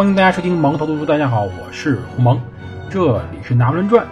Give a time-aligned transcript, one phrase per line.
[0.00, 1.04] 欢迎大家收听蒙头读书。
[1.04, 2.40] 大家好，我是胡蒙，
[2.88, 4.08] 这里是拿破仑传。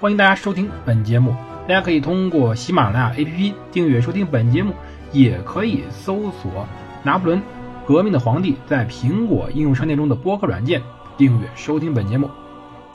[0.00, 1.36] 欢迎大家收听本节目。
[1.68, 4.72] 大家可以通过喜马拉雅 APP 订阅收听本节目，
[5.12, 6.66] 也可以搜索
[7.04, 7.42] “拿破仑
[7.86, 10.80] 革命的皇帝”在苹果应用商店中的播客软件
[11.18, 12.30] 订阅收听本节目。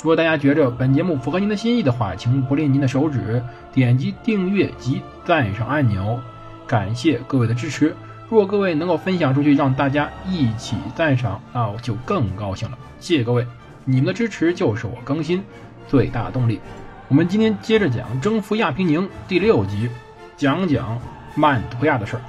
[0.02, 6.20] 如果大家觉着本节目符合您的心意的话，请不吝您的手指点击订阅及赞赏按钮，
[6.66, 7.96] 感谢各位的支持。
[8.32, 12.78] 如果各位能够分享出去，让大家一起赞赏，那我就更高兴了。
[12.98, 13.46] 谢谢各位，
[13.84, 15.44] 你们的支持就是我更新
[15.86, 16.62] 最大动力。
[17.10, 19.90] 我们今天接着讲征服亚平宁第六集，
[20.38, 21.02] 讲讲
[21.36, 22.22] 曼图亚的事儿。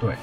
[0.00, 0.14] 对，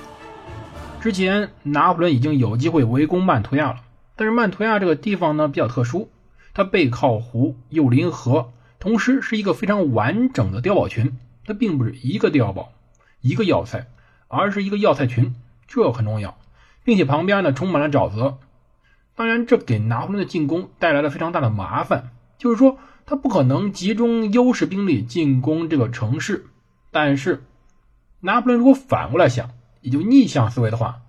[1.01, 3.81] 之前拿破仑已经有机会围攻曼图亚了，
[4.15, 6.09] 但是曼图亚这个地方呢比较特殊，
[6.53, 11.17] 它背靠湖又临河，同时是一个非常完整的碉堡群。
[11.45, 12.69] 它并不是一个碉堡，
[13.19, 13.85] 一个要塞。
[14.27, 15.35] 而是一个要塞群，
[15.67, 16.37] 这很重要，
[16.83, 18.37] 并且旁边呢充满了沼泽。
[19.15, 26.47] 当然，这给拿破仑的进攻带来了非常大的麻烦，就是说他不可能集中优势兵力进攻这个城市。
[26.91, 27.43] 但是，
[28.19, 31.01] 拿破仑如果反过来想，也就逆向思维的话，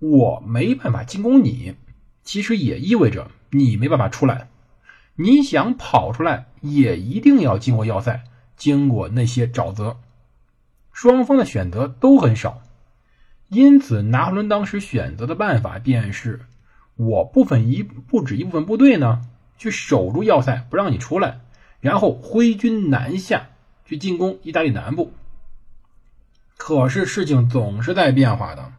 [0.00, 1.76] 我没办法进攻你，
[2.24, 4.48] 其实也意味着你没办法出来。
[5.14, 8.24] 你想跑出来，也一定要经过要塞，
[8.56, 9.96] 经过那些沼泽。
[10.96, 12.62] 双方的选择都很少，
[13.50, 16.40] 因此拿破仑当时选择的办法便是：
[16.96, 19.20] 我部分一不止一部分部队呢，
[19.58, 21.40] 去守住要塞，不让你出来，
[21.80, 23.48] 然后挥军南下
[23.84, 25.12] 去进攻意大利南部。
[26.56, 28.72] 可是事情总是在变化的。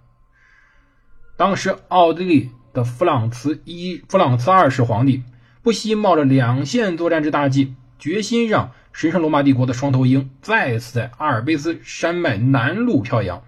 [1.35, 5.23] 当时奥地利的弗朗茨一弗朗茨二世皇帝
[5.61, 8.71] 不惜冒着两线作战之大忌，决心让。
[8.97, 13.43] 神圣罗马帝国的双头鹰再次在阿尔卑斯山脉南麓飘扬。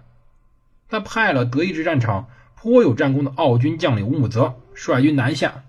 [0.88, 5.64] 他派了德意志战场颇有战功的奥军将领乌姆泽率军南下。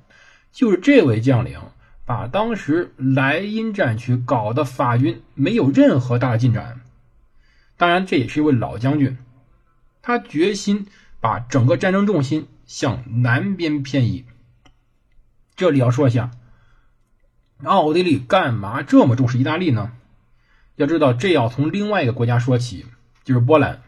[0.51, 1.59] 就是这位将领，
[2.05, 6.81] 把当时莱茵战区搞得法军没有任何大的进展。
[7.75, 9.17] 当然，这也是一位老将军，
[10.03, 10.85] 他决心
[11.19, 14.25] 把整个战争重心向南边偏移。
[15.55, 16.29] 这里要说一下。
[17.63, 19.91] 奥地利干嘛这么重视意大利呢？
[20.75, 22.85] 要知道，这要从另外一个国家说起，
[23.23, 23.81] 就是波兰。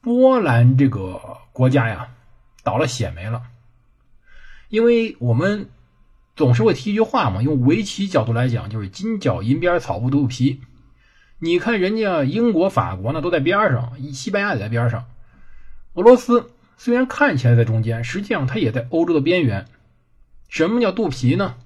[0.00, 2.08] 波兰这个国家呀，
[2.62, 3.42] 倒了血霉了。
[4.68, 5.68] 因为我们
[6.34, 10.60] 总是会提一句话嘛，用围棋角度来讲，就是金角银边草不肚皮。
[11.38, 15.06] 你看人家英国、法国呢，都在边上，西班牙也在边上。
[15.94, 19.66] 俄罗斯虽然看起来在中间，实际上它也在欧洲的边缘。
[20.48, 21.56] 什么叫肚皮呢？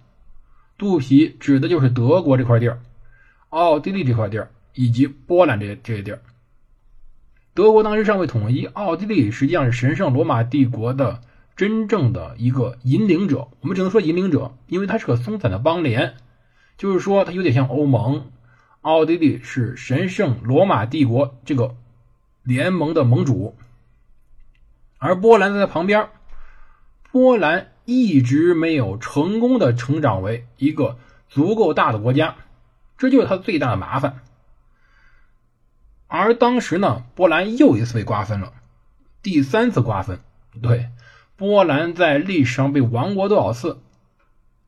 [0.78, 2.78] 肚皮指的就是德国这块地儿，
[3.48, 6.20] 奥地利这块地儿，以及波兰这这些地儿。
[7.54, 11.22] 德国当时尚未统一，奥地利实际上是神圣罗马帝国的
[11.56, 13.48] 真正的一个引领者。
[13.60, 16.16] 我们只能说引领者，因为它是个松散的邦联，
[16.76, 18.30] 就是说它有点像欧盟。
[18.82, 21.74] 奥地利是神圣罗马帝国这个
[22.42, 23.56] 联盟的盟主，
[24.98, 26.10] 而波兰在旁边，
[27.10, 27.72] 波兰。
[27.86, 30.98] 一直没有成功的成长为一个
[31.30, 32.36] 足够大的国家，
[32.98, 34.18] 这就是他最大的麻烦。
[36.08, 38.52] 而当时呢，波兰又一次被瓜分了，
[39.22, 40.20] 第三次瓜分。
[40.60, 40.90] 对，
[41.36, 43.78] 波兰在历史上被亡国多少次？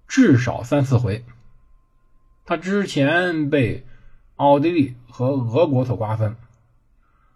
[0.06, 1.24] 至少三四回。
[2.46, 3.84] 他之前被
[4.36, 6.36] 奥地利和俄国所瓜分，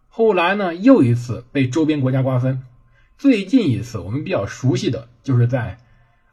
[0.08, 2.62] 后来呢，又一次被周边国家瓜分。
[3.22, 5.78] 最近一次我们比较熟悉的就是在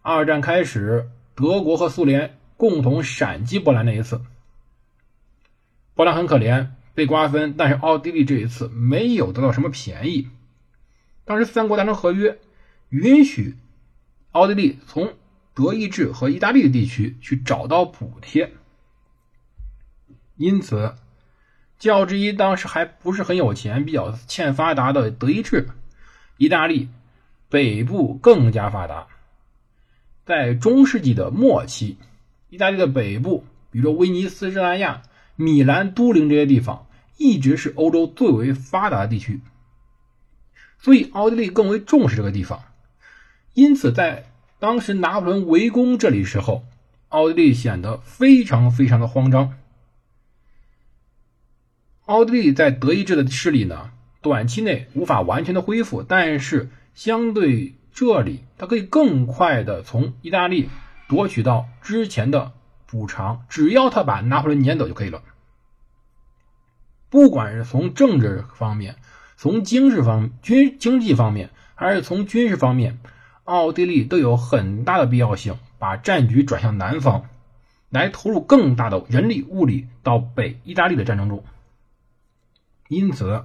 [0.02, 4.22] 二战开始，德国和苏联共同闪击波兰那一次。
[5.94, 10.30] 波兰很可怜，被瓜分，但是奥地利这一次没有得到什么便宜。
[11.26, 12.40] 当时三国达成合约，
[12.90, 13.56] 允许
[14.32, 15.14] 奥地利从
[15.54, 18.52] 德意志和意大利的地区去找到补贴，
[20.38, 20.96] 因此
[21.78, 25.70] 较之一当时还不是很有钱、比较欠发达的德意志。
[26.40, 26.88] 意大利
[27.50, 29.08] 北部更加发达，
[30.26, 31.98] 在中世纪的末期，
[32.50, 35.02] 意大利的北部，比如说威尼斯、热那亚、
[35.36, 36.88] 米兰、都灵这些地方，
[37.18, 39.42] 一直是欧洲最为发达的地区，
[40.80, 42.64] 所以奥地利更为重视这个地方。
[43.54, 46.64] 因此，在当时拿破仑围攻这里时候，
[47.10, 49.58] 奥地利显得非常非常的慌张。
[52.06, 53.92] 奥地利在德意志的势力呢？
[54.22, 60.70] 短期内无法完全的恢复，但是相对这里，它可以更快的从意大利
[61.08, 62.52] 夺取到之前的
[62.86, 65.22] 补偿，只要他把拿破仑撵走就可以了。
[67.10, 68.98] 不管是从政治方面、
[69.36, 73.00] 从经济方、军经济方面，还是从军事方面，
[73.46, 77.26] 奥地利都有很大的必要性把战局转向南方，
[77.90, 81.44] 来投入更大的人力物力到北意大利的战争中。
[82.88, 83.44] 因此，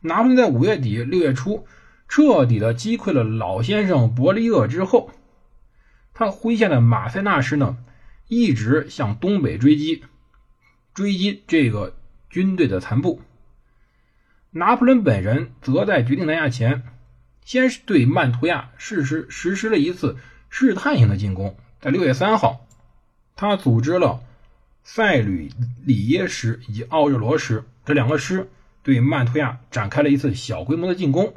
[0.00, 1.66] 拿破仑在五月底六月初
[2.08, 5.10] 彻底的击溃了老先生伯利厄之后，
[6.14, 7.78] 他麾下的马塞纳师呢，
[8.28, 10.04] 一直向东北追击，
[10.94, 11.94] 追击这个
[12.28, 13.20] 军队的残部。
[14.50, 16.82] 拿破仑本人则在决定南下前，
[17.44, 20.16] 先是对曼图亚实施实施了一次
[20.48, 21.56] 试探性的进攻。
[21.80, 22.66] 在六月三号，
[23.36, 24.22] 他组织了
[24.82, 25.50] 塞吕
[25.84, 28.50] 里耶师以及奥热罗师这两个师
[28.82, 31.34] 对曼图亚展开了一次小规模的进攻。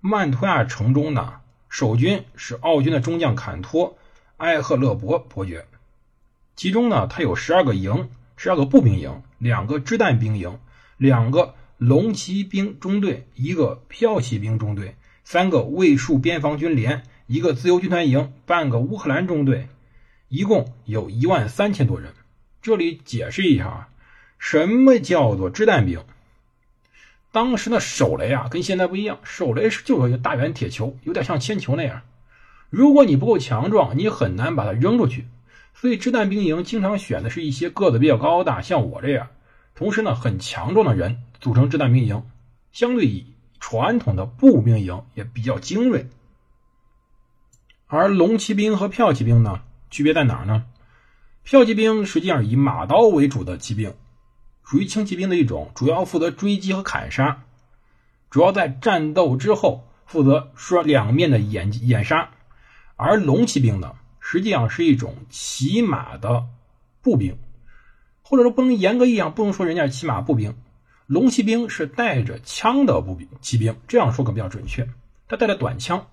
[0.00, 3.98] 曼图亚城中呢，守军是奥军的中将坎托
[4.36, 5.66] 埃赫勒伯伯爵，
[6.56, 10.58] 其中呢，他有十二个营，十二个步兵营，两个掷弹兵营，
[10.96, 11.54] 两个。
[11.78, 19.68] 龙骑兵中队，一个骠骑兵中队，三个卫戍边防军连，一个自由军团营，半个乌克兰中队，
[20.26, 22.14] 一共有一万三千多人。
[22.60, 23.88] 这里解释一下啊，
[24.40, 26.02] 什么叫做掷弹兵？
[27.30, 32.02] 当时的手雷啊，跟现在不一样，手雷是就是一个大圆铁球，有点像铅球那样。
[32.70, 35.26] 如果你不够强壮，你很难把它扔出去。
[35.74, 39.28] 所以掷弹兵营经常选的是一些个子比较高大，像我这样，
[39.74, 41.22] 同时呢很强壮的人。
[41.40, 42.24] 组成掷弹兵营，
[42.72, 43.24] 相对于
[43.60, 46.08] 传统的步兵营也比较精锐。
[47.86, 50.64] 而龙骑兵和骠骑兵呢，区别在哪儿呢？
[51.46, 53.94] 骠骑兵实际上以马刀为主的骑兵，
[54.68, 57.44] 属于轻骑兵的一种，主要负责追击和砍杀，
[58.28, 62.28] 主要在战斗之后负责说两面的掩掩杀。
[62.94, 66.44] 而龙骑兵呢，实际上是一种骑马的
[67.00, 67.38] 步兵，
[68.20, 70.54] 或者说不能严格意义上不能说人家是骑马步兵。
[71.06, 74.86] 龙骑兵是带着枪的步兵骑兵，这样说可比较准确。
[75.28, 76.08] 他带着短枪。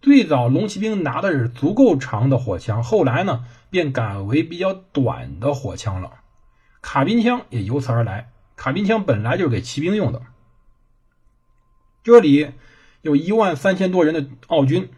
[0.00, 6.12] 最早龙骑兵拿的是足够长的火枪，后来呢便改为比较短的火枪了。
[6.82, 8.30] 卡宾枪也由此而来。
[8.56, 10.20] 卡宾枪本来就是给骑兵用的。
[12.02, 12.50] 这里
[13.00, 14.90] 有一万三千多人的奥军。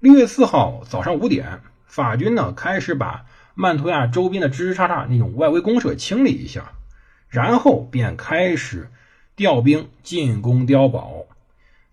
[0.00, 3.24] 六月四号早上五点，法军呢开始把
[3.54, 6.72] 曼图亚周边的支支叉叉那种外围公社清理一下。
[7.28, 8.90] 然后便开始
[9.34, 11.26] 调兵进攻碉堡，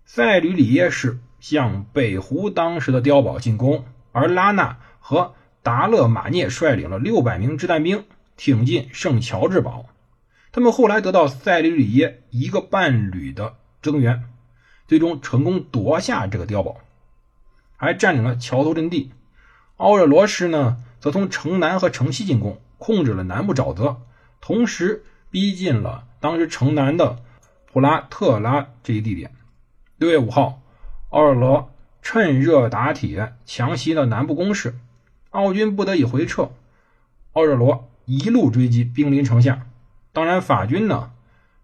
[0.04, 8.04] 塞吕里耶市向北湖当时的碉堡进攻，而拉纳和达勒马涅率领了六百名掷弹兵
[8.36, 9.86] 挺进圣乔治堡。
[10.50, 14.24] 他们后来得到塞里里耶一个半旅的增援，
[14.86, 16.78] 最终成功夺下这个碉堡，
[17.76, 19.12] 还占领了桥头阵地。
[19.76, 24.02] 奥热罗师呢，则从城南和城西进攻，控制了南部沼泽，
[24.40, 25.04] 同时。
[25.32, 27.22] 逼近了当时城南的
[27.72, 29.34] 普拉特拉这一地点。
[29.96, 30.60] 六月五号，
[31.08, 34.74] 奥尔罗趁热打铁，强袭了南部攻势，
[35.30, 36.50] 奥军不得已回撤。
[37.32, 39.66] 奥热罗一路追击，兵临城下。
[40.12, 41.10] 当然，法军呢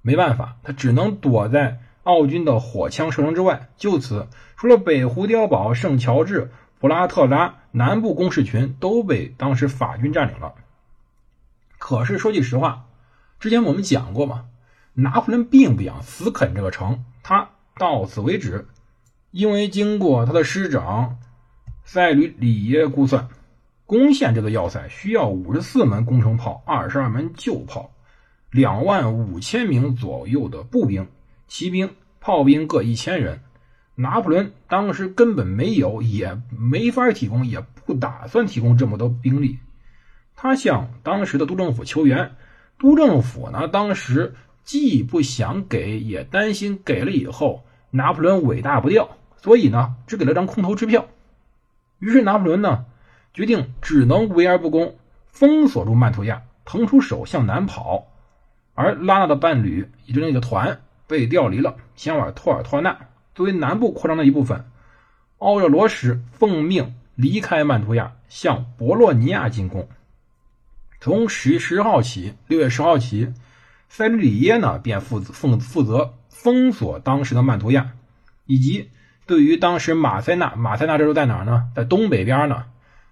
[0.03, 3.69] 没办法，他只能躲在奥军的火枪射程之外。
[3.77, 6.51] 就此，除了北湖碉堡、圣乔治、
[6.81, 10.55] 普拉特拉南部工事群都被当时法军占领了。
[11.79, 12.87] 可是说句实话。
[13.41, 14.47] 之前我们讲过嘛，
[14.95, 18.67] 拿破仑并不想死啃这个城，他到此为止。
[19.31, 21.19] 因为经过他的师长
[21.85, 23.29] 塞吕里耶估算，
[23.89, 27.91] 攻陷这个要塞需要五十四门工程炮、二十二门旧炮、
[28.51, 31.07] 两万五千名左右的步兵、
[31.47, 33.41] 骑兵、炮兵各一千人。
[33.95, 39.59] 拿破仑当时根本没有，也没法提供，也不打算提供这么多兵力。
[40.37, 42.33] 他向当时的督政府求援。
[42.77, 51.07] 督政府呢，当时既不想给，也担心给了以后拿破仑伟大不掉，所以呢，只给了张空头支票。
[51.99, 52.85] 于是拿破仑呢，
[53.39, 54.97] 决定只能围而不攻，
[55.29, 58.09] 封锁住曼图亚，腾出手向南跑。
[58.75, 62.99] 而拉纳的伴侣，也就是那个团，被调离了，前往托尔托纳，
[63.37, 64.65] 作为南部扩张的一部分。
[65.39, 69.89] 奥热罗什奉命离开曼图亚，向博洛尼亚进攻。
[71.01, 73.33] 从十十号起，六月十号起，
[73.89, 77.93] 塞吕里耶呢便负负负责封锁当时的曼图亚，
[78.47, 78.91] 以及
[79.27, 81.69] 对于当时马塞纳，马塞纳这时候在哪呢？
[81.77, 82.65] 在东北边呢，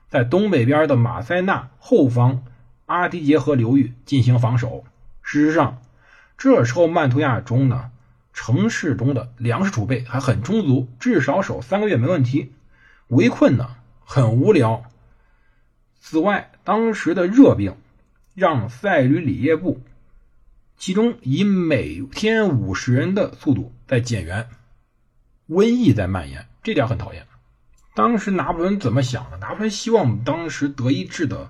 [0.08, 2.44] 在东北边的马塞纳后方
[2.86, 4.84] 阿迪杰河流域进行防守。
[5.22, 5.82] 事实上，
[6.38, 7.90] 这时候曼图亚中呢，
[8.32, 12.52] 城市中的粮食储备还很充足，至少守三个月没问题。
[13.08, 14.84] 围困呢很无聊。
[16.00, 17.76] 此外，当时的热病
[18.34, 19.80] 让塞吕里耶部，
[20.76, 24.48] 其中以每天五十人的速度在减员，
[25.48, 27.26] 瘟疫在蔓延，这点很讨厌。
[27.96, 29.38] 当时拿破仑怎么想的？
[29.38, 31.48] 拿破仑希望当时德意志的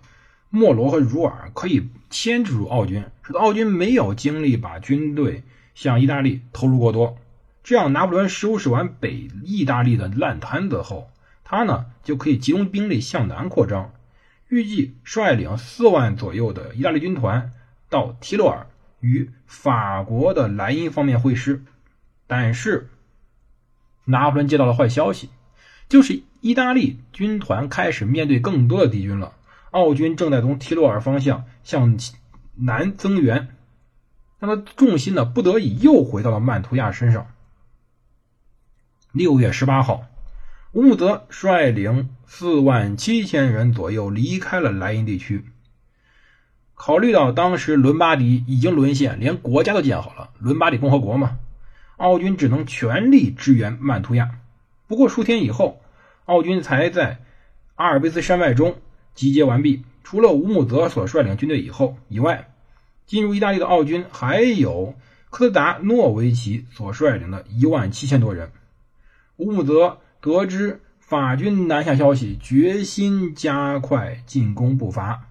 [0.48, 5.42] 莫罗和茹尔可以牵制住奥军，使得奥军没有精力把军队
[5.74, 7.18] 向意大利投入过多。
[7.64, 11.10] 这样，拿破仑收拾完北意大利的烂摊子后，
[11.42, 13.92] 他呢就可以集中兵力向南扩张。
[14.48, 17.50] 预计率领四万左右的意大利军团
[17.90, 18.68] 到提洛尔
[19.00, 21.64] 与法国的莱茵方面会师。
[22.28, 22.88] 但是，
[24.04, 25.30] 拿破仑接到了坏消息，
[25.88, 29.32] 就是意大利军团开始面对更多的敌军了。
[29.70, 31.98] 奥军正在从提洛尔方向向
[32.54, 33.48] 南增援，
[34.40, 37.26] 那么重心呢，不得已又回到了曼图亚身上。
[39.12, 40.04] 六月十八号，
[40.72, 45.44] 乌姆泽率领四万七千人左右离开了莱茵地区。
[46.74, 51.38] 考虑到当时伦巴第已经沦陷，连国家都建好了，伦巴第共和国嘛。
[51.96, 54.38] 奥军只能全力支援曼图亚。
[54.86, 55.80] 不过数天以后，
[56.24, 57.18] 奥军才在
[57.74, 58.76] 阿尔卑斯山脉中
[59.14, 59.84] 集结完毕。
[60.04, 62.54] 除了乌姆泽所率领军队以后以外，
[63.06, 64.94] 进入意大利的奥军还有
[65.30, 68.52] 科斯达诺维奇所率领的一万七千多人。
[69.38, 75.28] 乌姆泽得知法军南下消息，决心加快进攻步伐，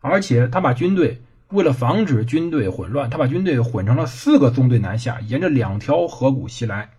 [0.00, 1.22] 而且他把军队。
[1.50, 6.93] 为了防止军队混乱，他把军队混成了四个纵队南下，沿着两条河谷西来。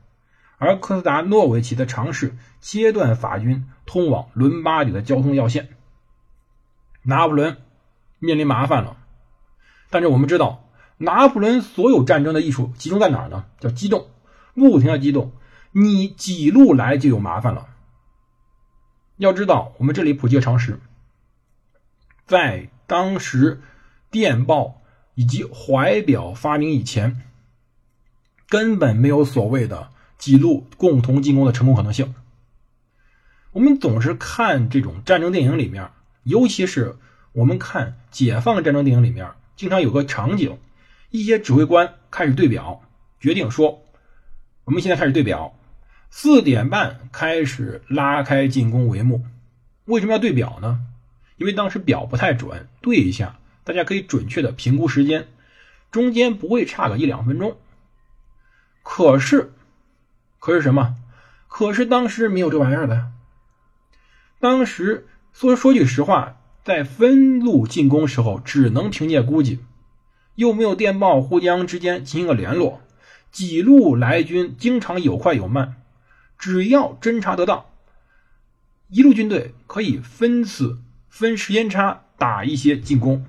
[0.57, 5.69] 而科斯达诺维奇的尝试切断法军通往伦巴底的交通要线，
[7.03, 7.57] 拿破仑
[8.19, 8.97] 面临麻烦了。
[9.89, 13.45] 但是我们知道，拿破仑所有战争的艺术集中在哪儿呢？
[13.59, 14.07] 叫机动，
[14.53, 15.31] 不停的机动。
[15.71, 17.67] 你几路来就有麻烦了。
[19.17, 20.79] 要知道，我们这里普及个常识，
[22.25, 23.61] 在当时。
[24.11, 24.81] 电报
[25.15, 27.21] 以及怀表发明以前，
[28.47, 32.13] 根本没有所谓的记录共同进攻的成功可能性。
[33.51, 35.89] 我们总是看这种战争电影里面，
[36.23, 36.97] 尤其是
[37.31, 40.57] 我们看解放战争电影里面，经常有个场景，
[41.09, 42.81] 一些指挥官开始对表，
[43.19, 43.81] 决定说
[44.65, 45.57] ：“我们现在开始对表，
[46.09, 49.23] 四点半开始拉开进攻帷幕。”
[49.85, 50.81] 为什么要对表呢？
[51.37, 53.37] 因为当时表不太准，对一下。
[53.63, 55.27] 大家可以准确的评估时间，
[55.91, 57.57] 中间不会差个一两分钟。
[58.83, 59.53] 可是，
[60.45, 60.95] 可是什么？
[61.47, 63.11] 可是当时没有这玩意儿的。
[64.39, 69.65] 当时说说句实话，在分路进攻时候，只能凭借估计，
[70.35, 72.83] 又没有电报互相之间进行个联络，
[73.31, 75.81] 几路来军经常有快有慢，
[76.37, 77.65] 只要侦察得当，
[78.89, 80.77] 一路军队可以分次
[81.09, 83.25] 分时间差打一些进攻。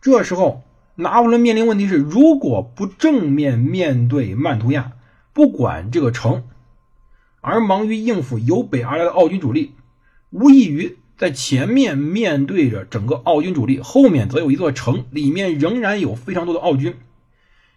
[0.00, 0.64] 这时候，
[0.96, 4.92] 拿破仑面临问题是：如果不正面面对曼图亚，
[5.32, 6.44] 不管这个城，
[7.40, 9.72] 而忙于应付由北而来的奥军主力，
[10.30, 16.94] 无异于在前面面对着整个奥军主力，后面则有一座城，里面仍然有非常多的奥军，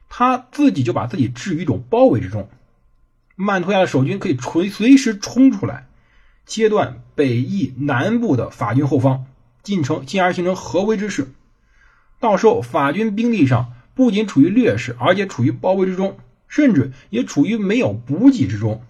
[0.09, 2.47] 他自己就把自己置于一种包围之中。
[3.35, 5.87] 曼图亚的守军可以随随时冲出来，
[6.45, 9.25] 切断北翼南部的法军后方，
[9.63, 11.27] 进城，进而形成合围之势。
[12.19, 18.81] 到时候，法军兵力上不仅处于劣势，而且处于包围之中，甚至也处于没有补给之中。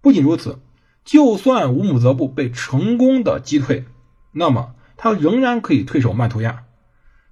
[0.00, 0.58] 不仅如此，
[1.04, 3.84] 就算乌姆泽布被成功的击退，
[4.32, 6.64] 那么他仍然可以退守曼图亚，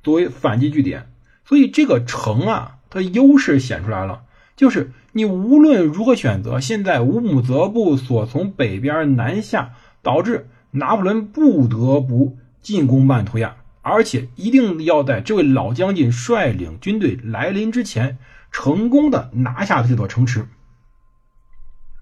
[0.03, 1.11] 作为反击据点。
[1.45, 4.23] 所以这个城啊，它优势显出来了，
[4.57, 13.57] 就是你无论如何选择，现在乌姆泽布所从北边南下，导致拿破仑不得不进攻曼图亚。
[13.83, 18.19] 而且一定要在这位老将军率领军队来临之前，
[18.51, 20.47] 成功的拿下这座城池。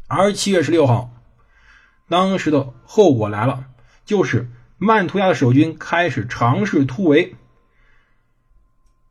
[0.09, 1.11] 而七月十六号，
[2.09, 3.67] 当时的后果来了，
[4.05, 7.37] 就是曼图亚的守军开始尝试突围。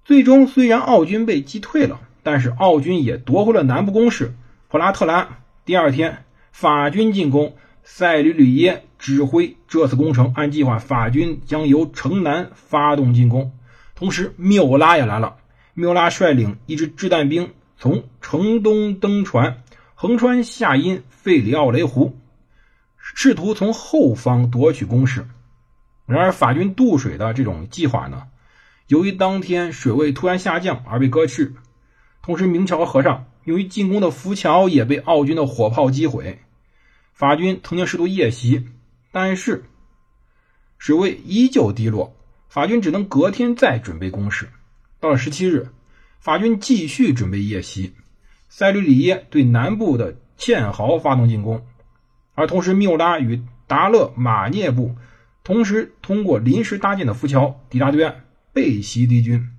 [0.04, 4.34] 最终，虽然奥军被击退了，但是奥军也夺回了南部攻势
[4.68, 5.40] 普拉特拉。
[5.66, 7.56] 第二天，法军进攻。
[7.90, 13.54] 塞吕吕耶指挥这次攻城，按计划，法军将由城南发动进攻。
[13.96, 15.38] 同时，缪拉也来了。
[15.74, 19.64] 缪拉率领一支掷弹兵从城东登船，
[19.96, 22.18] 横穿下因费里奥雷湖，
[22.98, 25.26] 试图从后方夺取攻势。
[26.06, 28.24] 然而，法军渡水的这种计划呢，
[28.88, 31.56] 由于当天水位突然下降而被搁置。
[32.22, 36.40] 同时，明桥河上用于进攻的浮桥也被奥军的火炮击毁。
[37.18, 38.68] 法军曾经试图夜袭，
[39.12, 39.64] 但是
[40.78, 42.16] 水位依旧低落，
[42.48, 44.50] 法军只能隔天再准备攻势。
[45.00, 45.70] 到了十七日，
[46.20, 47.96] 法军继续准备夜袭，
[48.50, 51.66] 塞吕里耶对南部的堑壕发动进攻，
[52.36, 54.96] 而同时缪拉与达勒马涅部
[55.44, 59.50] 同时通过临时搭建的浮桥抵达对岸，背袭敌军。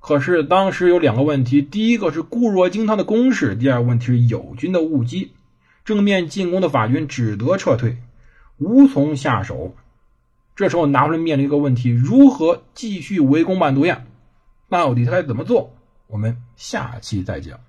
[0.00, 5.32] 可是当时有两个问题：第一个是固若金汤的攻势；第二个问题是友军的误击。
[5.84, 7.98] 正面进攻的法军只得撤退，
[8.58, 9.74] 无从下手。
[10.56, 14.04] 这时候拿破仑面临一个问题：如何继续围攻曼图亚？
[14.68, 15.74] 到底他该怎么做？
[16.06, 17.60] 我们下期再讲。